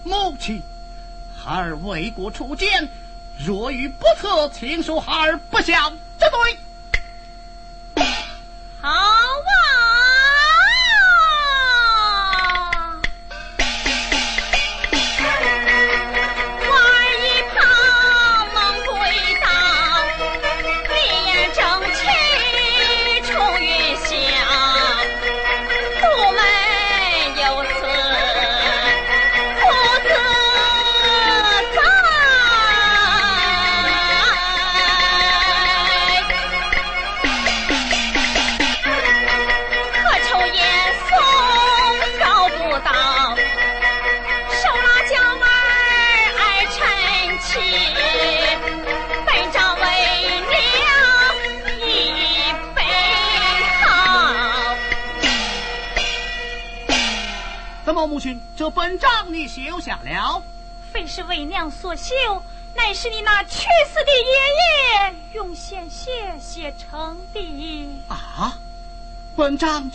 [0.03, 0.61] 母亲，
[1.37, 2.89] 孩儿为国出奸，
[3.37, 6.59] 若遇不测，请恕孩儿不孝之罪。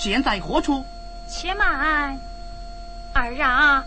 [0.04, 0.84] 现在何处？
[1.26, 2.20] 且慢，
[3.14, 3.86] 儿啊！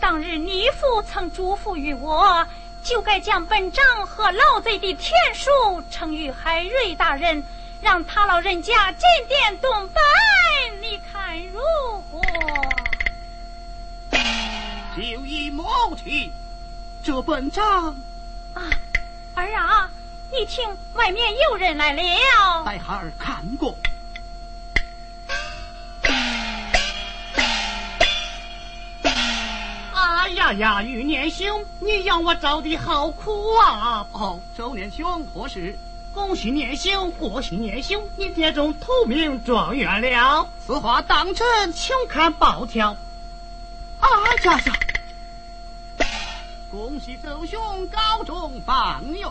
[0.00, 2.48] 当日你父曾嘱咐于我，
[2.82, 5.50] 就该将本章和老贼的天书
[5.90, 7.44] 呈与海瑞大人，
[7.82, 10.02] 让他老人家检点动本，
[10.80, 11.60] 你看如
[12.10, 12.22] 何？
[14.96, 15.66] 就依母
[16.02, 16.32] 亲，
[17.02, 17.94] 这本章
[18.54, 18.62] 啊，
[19.34, 19.90] 儿啊，
[20.32, 23.73] 你听，外面有人来了，待孩儿看过。
[30.54, 34.06] 呀，玉年兄，你让我找的好苦啊！
[34.12, 35.78] 哦，周年兄何事？
[36.12, 40.48] 恭喜年兄，恭喜年兄，你殿中头名状元了。
[40.64, 41.72] 此话当真？
[41.72, 42.96] 请看报条。
[44.00, 44.08] 啊
[44.44, 44.72] 呀呀！
[46.70, 49.28] 恭喜周兄高中榜元，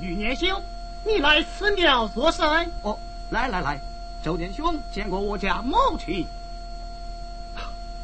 [0.00, 0.62] 玉年兄，
[1.04, 2.70] 你来此庙做甚？
[2.82, 2.98] 哦，
[3.30, 3.78] 来来来，
[4.22, 6.26] 周年兄见过我家母亲，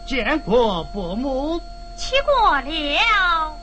[0.07, 1.61] 见过伯母，
[1.97, 3.57] 去过了。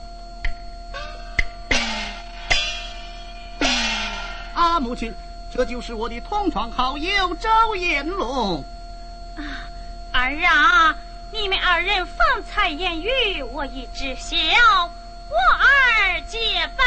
[4.52, 5.14] 啊，母亲，
[5.50, 8.62] 这就是我的同窗好友周延龙。
[9.38, 9.42] 啊，
[10.12, 10.94] 儿啊。
[11.32, 14.36] 你们二人方才言语，我已知晓。
[15.30, 16.38] 我儿接
[16.76, 16.86] 本，